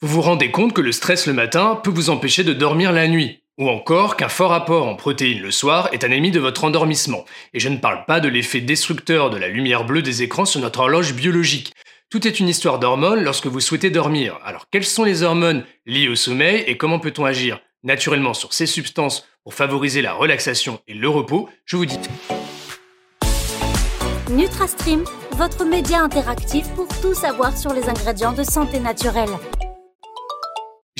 Vous 0.00 0.08
vous 0.08 0.20
rendez 0.20 0.50
compte 0.50 0.74
que 0.74 0.80
le 0.80 0.92
stress 0.92 1.26
le 1.26 1.32
matin 1.32 1.80
peut 1.82 1.90
vous 1.90 2.10
empêcher 2.10 2.44
de 2.44 2.52
dormir 2.52 2.92
la 2.92 3.08
nuit, 3.08 3.42
ou 3.56 3.70
encore 3.70 4.16
qu'un 4.16 4.28
fort 4.28 4.52
apport 4.52 4.86
en 4.86 4.96
protéines 4.96 5.40
le 5.40 5.50
soir 5.50 5.88
est 5.92 6.04
un 6.04 6.10
ennemi 6.10 6.30
de 6.30 6.40
votre 6.40 6.64
endormissement. 6.64 7.24
Et 7.54 7.60
je 7.60 7.68
ne 7.68 7.78
parle 7.78 8.04
pas 8.04 8.20
de 8.20 8.28
l'effet 8.28 8.60
destructeur 8.60 9.30
de 9.30 9.38
la 9.38 9.48
lumière 9.48 9.84
bleue 9.84 10.02
des 10.02 10.22
écrans 10.22 10.44
sur 10.44 10.60
notre 10.60 10.80
horloge 10.80 11.14
biologique. 11.14 11.72
Tout 12.10 12.28
est 12.28 12.38
une 12.38 12.48
histoire 12.48 12.78
d'hormones 12.78 13.24
lorsque 13.24 13.46
vous 13.46 13.60
souhaitez 13.60 13.90
dormir. 13.90 14.38
Alors 14.44 14.66
quelles 14.70 14.84
sont 14.84 15.04
les 15.04 15.22
hormones 15.22 15.64
liées 15.86 16.08
au 16.08 16.16
sommeil 16.16 16.64
et 16.66 16.76
comment 16.76 16.98
peut-on 16.98 17.24
agir 17.24 17.60
naturellement 17.82 18.34
sur 18.34 18.52
ces 18.52 18.66
substances 18.66 19.26
pour 19.42 19.54
favoriser 19.54 20.02
la 20.02 20.12
relaxation 20.12 20.80
et 20.86 20.94
le 20.94 21.08
repos? 21.08 21.48
Je 21.64 21.76
vous 21.76 21.86
dis. 21.86 21.98
NutraStream, 24.30 25.04
votre 25.32 25.64
média 25.64 26.00
interactif 26.00 26.68
pour 26.74 26.88
tout 27.00 27.14
savoir 27.14 27.56
sur 27.56 27.72
les 27.72 27.88
ingrédients 27.88 28.32
de 28.32 28.42
santé 28.42 28.80
naturelle. 28.80 29.30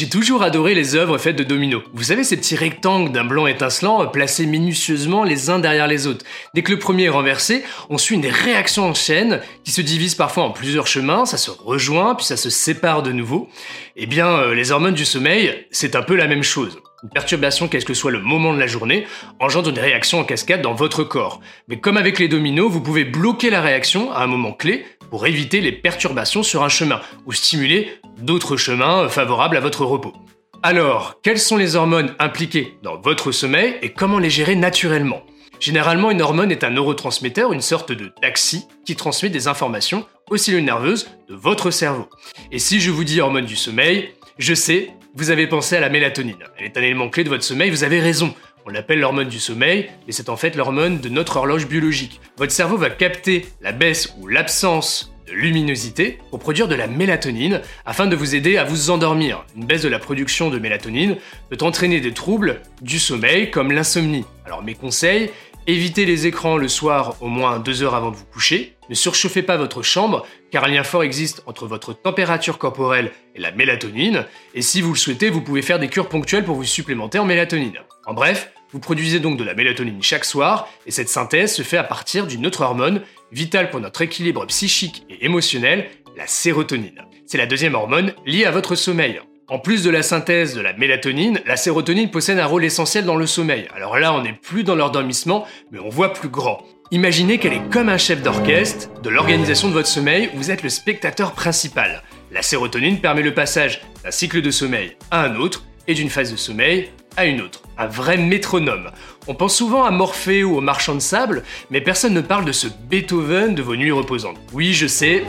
J'ai 0.00 0.08
toujours 0.08 0.42
adoré 0.42 0.74
les 0.74 0.94
œuvres 0.94 1.18
faites 1.18 1.36
de 1.36 1.44
dominos. 1.44 1.82
Vous 1.92 2.04
savez, 2.04 2.24
ces 2.24 2.38
petits 2.38 2.56
rectangles 2.56 3.12
d'un 3.12 3.26
blanc 3.26 3.46
étincelant 3.46 4.06
placés 4.06 4.46
minutieusement 4.46 5.24
les 5.24 5.50
uns 5.50 5.58
derrière 5.58 5.86
les 5.86 6.06
autres. 6.06 6.24
Dès 6.54 6.62
que 6.62 6.72
le 6.72 6.78
premier 6.78 7.04
est 7.04 7.10
renversé, 7.10 7.62
on 7.90 7.98
suit 7.98 8.14
une 8.14 8.26
réaction 8.26 8.88
en 8.88 8.94
chaîne 8.94 9.42
qui 9.62 9.72
se 9.72 9.82
divise 9.82 10.14
parfois 10.14 10.44
en 10.44 10.52
plusieurs 10.52 10.86
chemins, 10.86 11.26
ça 11.26 11.36
se 11.36 11.50
rejoint, 11.50 12.14
puis 12.14 12.24
ça 12.24 12.38
se 12.38 12.48
sépare 12.48 13.02
de 13.02 13.12
nouveau. 13.12 13.50
Eh 13.94 14.06
bien, 14.06 14.28
euh, 14.28 14.54
les 14.54 14.70
hormones 14.70 14.94
du 14.94 15.04
sommeil, 15.04 15.66
c'est 15.70 15.94
un 15.94 16.02
peu 16.02 16.16
la 16.16 16.28
même 16.28 16.44
chose. 16.44 16.78
Une 17.02 17.10
perturbation, 17.10 17.68
quel 17.68 17.84
que 17.84 17.92
soit 17.92 18.10
le 18.10 18.20
moment 18.20 18.54
de 18.54 18.58
la 18.58 18.66
journée, 18.66 19.06
engendre 19.38 19.68
une 19.68 19.78
réaction 19.78 20.18
en 20.18 20.24
cascade 20.24 20.62
dans 20.62 20.72
votre 20.72 21.04
corps. 21.04 21.42
Mais 21.68 21.78
comme 21.78 21.98
avec 21.98 22.18
les 22.18 22.28
dominos, 22.28 22.72
vous 22.72 22.80
pouvez 22.80 23.04
bloquer 23.04 23.50
la 23.50 23.60
réaction 23.60 24.10
à 24.12 24.22
un 24.22 24.26
moment 24.26 24.52
clé 24.52 24.86
pour 25.10 25.26
éviter 25.26 25.60
les 25.60 25.72
perturbations 25.72 26.42
sur 26.42 26.62
un 26.62 26.68
chemin 26.68 27.00
ou 27.26 27.32
stimuler 27.32 28.00
d'autres 28.18 28.56
chemins 28.56 29.08
favorables 29.08 29.56
à 29.56 29.60
votre 29.60 29.84
repos. 29.84 30.14
Alors, 30.62 31.20
quelles 31.22 31.38
sont 31.38 31.56
les 31.56 31.74
hormones 31.74 32.14
impliquées 32.18 32.74
dans 32.82 33.00
votre 33.00 33.32
sommeil 33.32 33.76
et 33.82 33.92
comment 33.92 34.18
les 34.18 34.30
gérer 34.30 34.56
naturellement? 34.56 35.22
Généralement, 35.58 36.10
une 36.10 36.22
hormone 36.22 36.50
est 36.50 36.64
un 36.64 36.70
neurotransmetteur, 36.70 37.52
une 37.52 37.60
sorte 37.60 37.92
de 37.92 38.10
taxi 38.22 38.66
qui 38.86 38.96
transmet 38.96 39.28
des 39.28 39.48
informations 39.48 40.06
aux 40.30 40.38
cellules 40.38 40.64
nerveuses 40.64 41.08
de 41.28 41.34
votre 41.34 41.70
cerveau. 41.70 42.08
Et 42.50 42.58
si 42.58 42.80
je 42.80 42.90
vous 42.90 43.04
dis 43.04 43.20
hormone 43.20 43.44
du 43.44 43.56
sommeil, 43.56 44.10
je 44.38 44.54
sais, 44.54 44.90
vous 45.14 45.30
avez 45.30 45.46
pensé 45.46 45.76
à 45.76 45.80
la 45.80 45.88
mélatonine. 45.88 46.38
Elle 46.56 46.66
est 46.66 46.76
un 46.76 46.82
élément 46.82 47.08
clé 47.10 47.24
de 47.24 47.28
votre 47.28 47.44
sommeil, 47.44 47.70
vous 47.70 47.84
avez 47.84 48.00
raison. 48.00 48.34
On 48.70 48.72
l'appelle 48.72 49.00
l'hormone 49.00 49.26
du 49.26 49.40
sommeil, 49.40 49.90
mais 50.06 50.12
c'est 50.12 50.28
en 50.28 50.36
fait 50.36 50.54
l'hormone 50.54 51.00
de 51.00 51.08
notre 51.08 51.38
horloge 51.38 51.66
biologique. 51.66 52.20
Votre 52.38 52.52
cerveau 52.52 52.76
va 52.76 52.88
capter 52.88 53.46
la 53.60 53.72
baisse 53.72 54.14
ou 54.20 54.28
l'absence 54.28 55.12
de 55.26 55.32
luminosité 55.32 56.20
pour 56.30 56.38
produire 56.38 56.68
de 56.68 56.76
la 56.76 56.86
mélatonine 56.86 57.62
afin 57.84 58.06
de 58.06 58.14
vous 58.14 58.36
aider 58.36 58.58
à 58.58 58.62
vous 58.62 58.90
endormir. 58.90 59.44
Une 59.56 59.64
baisse 59.64 59.82
de 59.82 59.88
la 59.88 59.98
production 59.98 60.50
de 60.50 60.60
mélatonine 60.60 61.16
peut 61.48 61.58
entraîner 61.62 61.98
des 62.00 62.12
troubles 62.12 62.60
du 62.80 63.00
sommeil 63.00 63.50
comme 63.50 63.72
l'insomnie. 63.72 64.24
Alors 64.46 64.62
mes 64.62 64.76
conseils, 64.76 65.32
évitez 65.66 66.04
les 66.06 66.28
écrans 66.28 66.56
le 66.56 66.68
soir 66.68 67.16
au 67.20 67.26
moins 67.26 67.58
deux 67.58 67.82
heures 67.82 67.96
avant 67.96 68.12
de 68.12 68.16
vous 68.16 68.24
coucher. 68.26 68.76
Ne 68.88 68.94
surchauffez 68.94 69.42
pas 69.42 69.56
votre 69.56 69.82
chambre 69.82 70.24
car 70.52 70.62
un 70.62 70.68
lien 70.68 70.84
fort 70.84 71.02
existe 71.02 71.42
entre 71.46 71.66
votre 71.66 71.92
température 71.92 72.56
corporelle 72.56 73.10
et 73.34 73.40
la 73.40 73.50
mélatonine. 73.50 74.26
Et 74.54 74.62
si 74.62 74.80
vous 74.80 74.92
le 74.92 74.98
souhaitez, 74.98 75.28
vous 75.28 75.40
pouvez 75.40 75.62
faire 75.62 75.80
des 75.80 75.88
cures 75.88 76.08
ponctuelles 76.08 76.44
pour 76.44 76.54
vous 76.54 76.62
supplémenter 76.62 77.18
en 77.18 77.24
mélatonine. 77.24 77.74
En 78.06 78.14
bref, 78.14 78.52
vous 78.72 78.78
produisez 78.78 79.20
donc 79.20 79.36
de 79.36 79.44
la 79.44 79.54
mélatonine 79.54 80.02
chaque 80.02 80.24
soir, 80.24 80.68
et 80.86 80.90
cette 80.90 81.08
synthèse 81.08 81.54
se 81.54 81.62
fait 81.62 81.76
à 81.76 81.84
partir 81.84 82.26
d'une 82.26 82.46
autre 82.46 82.62
hormone, 82.62 83.02
vitale 83.32 83.70
pour 83.70 83.80
notre 83.80 84.02
équilibre 84.02 84.46
psychique 84.46 85.04
et 85.08 85.24
émotionnel, 85.24 85.88
la 86.16 86.26
sérotonine. 86.26 87.02
C'est 87.26 87.38
la 87.38 87.46
deuxième 87.46 87.74
hormone 87.74 88.12
liée 88.26 88.44
à 88.44 88.50
votre 88.50 88.74
sommeil. 88.74 89.20
En 89.48 89.58
plus 89.58 89.82
de 89.82 89.90
la 89.90 90.02
synthèse 90.02 90.54
de 90.54 90.60
la 90.60 90.72
mélatonine, 90.74 91.40
la 91.44 91.56
sérotonine 91.56 92.10
possède 92.10 92.38
un 92.38 92.46
rôle 92.46 92.64
essentiel 92.64 93.04
dans 93.04 93.16
le 93.16 93.26
sommeil. 93.26 93.66
Alors 93.74 93.98
là, 93.98 94.14
on 94.14 94.22
n'est 94.22 94.32
plus 94.32 94.62
dans 94.62 94.76
l'endormissement, 94.76 95.44
mais 95.72 95.80
on 95.80 95.88
voit 95.88 96.12
plus 96.12 96.28
grand. 96.28 96.64
Imaginez 96.92 97.38
qu'elle 97.38 97.54
est 97.54 97.70
comme 97.70 97.88
un 97.88 97.98
chef 97.98 98.22
d'orchestre 98.22 98.88
de 99.00 99.10
l'organisation 99.10 99.68
de 99.68 99.72
votre 99.72 99.88
sommeil, 99.88 100.30
vous 100.34 100.50
êtes 100.50 100.62
le 100.62 100.68
spectateur 100.68 101.32
principal. 101.32 102.02
La 102.30 102.42
sérotonine 102.42 103.00
permet 103.00 103.22
le 103.22 103.34
passage 103.34 103.80
d'un 104.04 104.12
cycle 104.12 104.40
de 104.40 104.50
sommeil 104.52 104.96
à 105.10 105.24
un 105.24 105.34
autre 105.36 105.64
et 105.88 105.94
d'une 105.94 106.10
phase 106.10 106.30
de 106.30 106.36
sommeil 106.36 106.90
à 107.16 107.26
une 107.26 107.40
autre. 107.40 107.62
Un 107.78 107.86
vrai 107.86 108.16
métronome. 108.16 108.90
On 109.26 109.34
pense 109.34 109.56
souvent 109.56 109.84
à 109.84 109.90
Morphée 109.90 110.44
ou 110.44 110.56
au 110.56 110.60
marchand 110.60 110.94
de 110.94 111.00
sable, 111.00 111.42
mais 111.70 111.80
personne 111.80 112.14
ne 112.14 112.20
parle 112.20 112.44
de 112.44 112.52
ce 112.52 112.66
Beethoven 112.88 113.54
de 113.54 113.62
vos 113.62 113.76
nuits 113.76 113.90
reposantes. 113.90 114.38
Oui, 114.52 114.72
je 114.72 114.86
sais, 114.86 115.24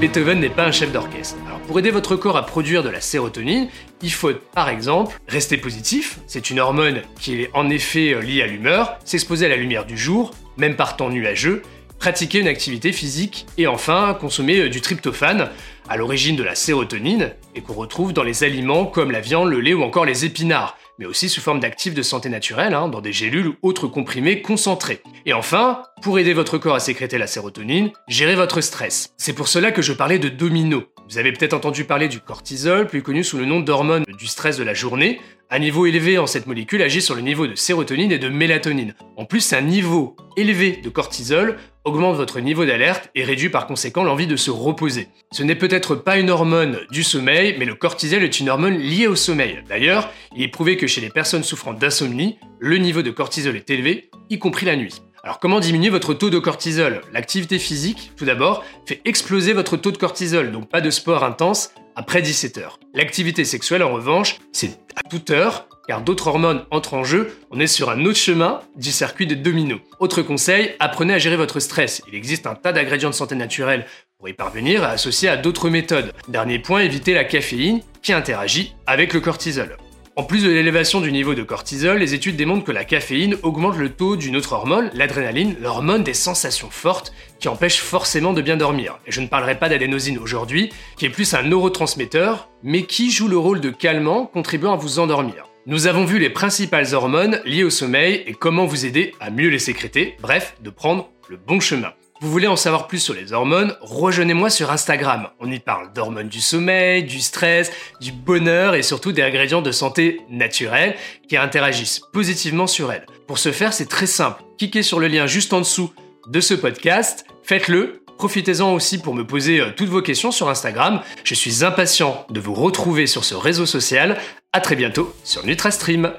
Beethoven 0.00 0.40
n'est 0.40 0.50
pas 0.50 0.64
un 0.64 0.72
chef 0.72 0.92
d'orchestre. 0.92 1.36
Alors 1.46 1.60
pour 1.60 1.78
aider 1.78 1.90
votre 1.90 2.16
corps 2.16 2.36
à 2.36 2.46
produire 2.46 2.82
de 2.82 2.88
la 2.88 3.00
sérotonine, 3.00 3.68
il 4.02 4.12
faut 4.12 4.32
par 4.54 4.68
exemple 4.68 5.18
rester 5.28 5.56
positif, 5.56 6.18
c'est 6.26 6.50
une 6.50 6.60
hormone 6.60 7.02
qui 7.18 7.42
est 7.42 7.50
en 7.54 7.70
effet 7.70 8.14
euh, 8.14 8.20
liée 8.20 8.42
à 8.42 8.46
l'humeur, 8.46 8.98
s'exposer 9.04 9.46
à 9.46 9.48
la 9.48 9.56
lumière 9.56 9.86
du 9.86 9.96
jour, 9.96 10.32
même 10.56 10.76
par 10.76 10.96
temps 10.96 11.10
nuageux, 11.10 11.62
pratiquer 11.98 12.40
une 12.40 12.48
activité 12.48 12.92
physique 12.92 13.46
et 13.58 13.66
enfin 13.66 14.16
consommer 14.18 14.60
euh, 14.60 14.68
du 14.68 14.80
tryptophane, 14.80 15.50
à 15.88 15.96
l'origine 15.96 16.36
de 16.36 16.42
la 16.42 16.54
sérotonine 16.54 17.32
et 17.54 17.60
qu'on 17.60 17.74
retrouve 17.74 18.12
dans 18.12 18.24
les 18.24 18.44
aliments 18.44 18.86
comme 18.86 19.10
la 19.10 19.20
viande, 19.20 19.50
le 19.50 19.60
lait 19.60 19.74
ou 19.74 19.82
encore 19.82 20.04
les 20.04 20.24
épinards 20.24 20.76
mais 20.98 21.06
aussi 21.06 21.28
sous 21.28 21.40
forme 21.40 21.60
d'actifs 21.60 21.94
de 21.94 22.02
santé 22.02 22.28
naturelle, 22.28 22.74
hein, 22.74 22.88
dans 22.88 23.00
des 23.00 23.12
gélules 23.12 23.48
ou 23.48 23.56
autres 23.62 23.86
comprimés 23.86 24.42
concentrés. 24.42 25.02
Et 25.26 25.32
enfin, 25.32 25.82
pour 26.02 26.18
aider 26.18 26.32
votre 26.32 26.58
corps 26.58 26.74
à 26.74 26.80
sécréter 26.80 27.18
la 27.18 27.26
sérotonine, 27.26 27.90
gérez 28.08 28.34
votre 28.34 28.60
stress. 28.60 29.12
C'est 29.16 29.32
pour 29.32 29.48
cela 29.48 29.72
que 29.72 29.82
je 29.82 29.92
parlais 29.92 30.18
de 30.18 30.28
domino. 30.28 30.84
Vous 31.08 31.18
avez 31.18 31.32
peut-être 31.32 31.54
entendu 31.54 31.84
parler 31.84 32.08
du 32.08 32.20
cortisol, 32.20 32.86
plus 32.86 33.02
connu 33.02 33.22
sous 33.22 33.38
le 33.38 33.44
nom 33.44 33.60
d'hormone 33.60 34.04
du 34.18 34.26
stress 34.26 34.56
de 34.56 34.64
la 34.64 34.74
journée. 34.74 35.20
Un 35.50 35.60
niveau 35.60 35.86
élevé 35.86 36.18
en 36.18 36.26
cette 36.26 36.46
molécule 36.46 36.82
agit 36.82 37.00
sur 37.00 37.14
le 37.14 37.20
niveau 37.20 37.46
de 37.46 37.54
sérotonine 37.54 38.10
et 38.10 38.18
de 38.18 38.28
mélatonine. 38.28 38.94
En 39.16 39.24
plus, 39.24 39.52
un 39.52 39.60
niveau 39.60 40.16
élevé 40.36 40.80
de 40.82 40.88
cortisol 40.88 41.58
augmente 41.86 42.16
votre 42.16 42.40
niveau 42.40 42.66
d'alerte 42.66 43.08
et 43.14 43.24
réduit 43.24 43.48
par 43.48 43.66
conséquent 43.66 44.04
l'envie 44.04 44.26
de 44.26 44.36
se 44.36 44.50
reposer. 44.50 45.08
Ce 45.32 45.42
n'est 45.42 45.54
peut-être 45.54 45.94
pas 45.94 46.18
une 46.18 46.30
hormone 46.30 46.80
du 46.90 47.02
sommeil, 47.02 47.54
mais 47.58 47.64
le 47.64 47.76
cortisol 47.76 48.22
est 48.22 48.40
une 48.40 48.50
hormone 48.50 48.76
liée 48.76 49.06
au 49.06 49.14
sommeil. 49.14 49.60
D'ailleurs, 49.68 50.10
il 50.36 50.42
est 50.42 50.48
prouvé 50.48 50.76
que 50.76 50.88
chez 50.88 51.00
les 51.00 51.10
personnes 51.10 51.44
souffrant 51.44 51.72
d'insomnie, 51.72 52.38
le 52.58 52.78
niveau 52.78 53.02
de 53.02 53.10
cortisol 53.10 53.56
est 53.56 53.70
élevé, 53.70 54.10
y 54.28 54.38
compris 54.38 54.66
la 54.66 54.76
nuit. 54.76 55.00
Alors 55.22 55.38
comment 55.38 55.60
diminuer 55.60 55.90
votre 55.90 56.12
taux 56.12 56.30
de 56.30 56.38
cortisol? 56.38 57.00
L'activité 57.12 57.58
physique, 57.58 58.12
tout 58.16 58.24
d'abord, 58.24 58.64
fait 58.86 59.00
exploser 59.04 59.52
votre 59.52 59.76
taux 59.76 59.92
de 59.92 59.96
cortisol, 59.96 60.52
donc 60.52 60.68
pas 60.68 60.80
de 60.80 60.90
sport 60.90 61.24
intense 61.24 61.70
après 61.94 62.20
17 62.20 62.58
heures. 62.58 62.78
L'activité 62.94 63.44
sexuelle, 63.44 63.82
en 63.82 63.92
revanche, 63.92 64.38
c'est 64.52 64.78
à 64.94 65.02
toute 65.08 65.30
heure, 65.30 65.66
car 65.86 66.02
d'autres 66.02 66.26
hormones 66.26 66.64
entrent 66.70 66.94
en 66.94 67.04
jeu, 67.04 67.36
on 67.50 67.60
est 67.60 67.66
sur 67.66 67.90
un 67.90 68.04
autre 68.04 68.18
chemin 68.18 68.60
du 68.76 68.90
circuit 68.90 69.26
de 69.26 69.34
domino. 69.34 69.78
Autre 70.00 70.22
conseil, 70.22 70.74
apprenez 70.80 71.14
à 71.14 71.18
gérer 71.18 71.36
votre 71.36 71.60
stress. 71.60 72.02
Il 72.08 72.14
existe 72.14 72.46
un 72.46 72.54
tas 72.54 72.72
d'ingrédients 72.72 73.10
de 73.10 73.14
santé 73.14 73.34
naturelle 73.34 73.86
pour 74.18 74.28
y 74.28 74.32
parvenir 74.32 74.82
à 74.82 74.88
associer 74.88 75.28
à 75.28 75.36
d'autres 75.36 75.70
méthodes. 75.70 76.12
Dernier 76.28 76.58
point, 76.58 76.80
évitez 76.80 77.14
la 77.14 77.24
caféine 77.24 77.80
qui 78.02 78.12
interagit 78.12 78.74
avec 78.86 79.12
le 79.12 79.20
cortisol. 79.20 79.76
En 80.18 80.22
plus 80.22 80.42
de 80.42 80.48
l'élévation 80.48 81.02
du 81.02 81.12
niveau 81.12 81.34
de 81.34 81.42
cortisol, 81.42 81.98
les 81.98 82.14
études 82.14 82.36
démontrent 82.36 82.64
que 82.64 82.72
la 82.72 82.86
caféine 82.86 83.36
augmente 83.42 83.76
le 83.76 83.90
taux 83.90 84.16
d'une 84.16 84.34
autre 84.34 84.54
hormone, 84.54 84.90
l'adrénaline, 84.94 85.56
l'hormone 85.60 86.04
des 86.04 86.14
sensations 86.14 86.70
fortes, 86.70 87.12
qui 87.38 87.48
empêche 87.48 87.80
forcément 87.80 88.32
de 88.32 88.40
bien 88.40 88.56
dormir. 88.56 88.98
Et 89.06 89.12
je 89.12 89.20
ne 89.20 89.26
parlerai 89.26 89.58
pas 89.58 89.68
d'adénosine 89.68 90.16
aujourd'hui, 90.16 90.72
qui 90.96 91.04
est 91.04 91.10
plus 91.10 91.34
un 91.34 91.42
neurotransmetteur, 91.42 92.48
mais 92.62 92.84
qui 92.84 93.10
joue 93.10 93.28
le 93.28 93.36
rôle 93.36 93.60
de 93.60 93.68
calmant, 93.68 94.24
contribuant 94.24 94.72
à 94.72 94.76
vous 94.76 95.00
endormir. 95.00 95.44
Nous 95.68 95.88
avons 95.88 96.04
vu 96.04 96.20
les 96.20 96.30
principales 96.30 96.94
hormones 96.94 97.40
liées 97.44 97.64
au 97.64 97.70
sommeil 97.70 98.22
et 98.24 98.34
comment 98.34 98.66
vous 98.66 98.86
aider 98.86 99.16
à 99.18 99.30
mieux 99.30 99.48
les 99.48 99.58
sécréter, 99.58 100.16
bref, 100.22 100.54
de 100.62 100.70
prendre 100.70 101.10
le 101.28 101.36
bon 101.36 101.58
chemin. 101.58 101.92
Vous 102.20 102.30
voulez 102.30 102.46
en 102.46 102.54
savoir 102.54 102.86
plus 102.86 103.00
sur 103.00 103.14
les 103.14 103.32
hormones 103.32 103.74
Rejoignez-moi 103.80 104.48
sur 104.48 104.70
Instagram. 104.70 105.26
On 105.40 105.50
y 105.50 105.58
parle 105.58 105.92
d'hormones 105.92 106.28
du 106.28 106.40
sommeil, 106.40 107.02
du 107.02 107.18
stress, 107.18 107.72
du 108.00 108.12
bonheur 108.12 108.76
et 108.76 108.84
surtout 108.84 109.10
des 109.10 109.22
ingrédients 109.22 109.60
de 109.60 109.72
santé 109.72 110.20
naturels 110.30 110.94
qui 111.28 111.36
interagissent 111.36 112.00
positivement 112.12 112.68
sur 112.68 112.92
elles. 112.92 113.06
Pour 113.26 113.38
ce 113.38 113.50
faire, 113.50 113.72
c'est 113.72 113.88
très 113.88 114.06
simple. 114.06 114.44
Cliquez 114.58 114.84
sur 114.84 115.00
le 115.00 115.08
lien 115.08 115.26
juste 115.26 115.52
en 115.52 115.58
dessous 115.58 115.92
de 116.28 116.40
ce 116.40 116.54
podcast, 116.54 117.26
faites-le. 117.42 118.05
Profitez-en 118.18 118.72
aussi 118.72 118.98
pour 118.98 119.14
me 119.14 119.26
poser 119.26 119.60
euh, 119.60 119.70
toutes 119.76 119.88
vos 119.88 120.02
questions 120.02 120.32
sur 120.32 120.48
Instagram. 120.48 121.02
Je 121.24 121.34
suis 121.34 121.64
impatient 121.64 122.26
de 122.30 122.40
vous 122.40 122.54
retrouver 122.54 123.06
sur 123.06 123.24
ce 123.24 123.34
réseau 123.34 123.66
social. 123.66 124.16
À 124.52 124.60
très 124.60 124.76
bientôt 124.76 125.14
sur 125.24 125.44
NutraStream. 125.44 126.12